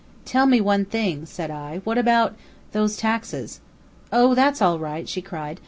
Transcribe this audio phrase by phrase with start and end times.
[0.25, 1.81] "Tell me one thing," said I.
[1.83, 2.35] "What about
[2.71, 3.59] those taxes?"
[4.11, 5.59] "Oh, that's all right," she cried.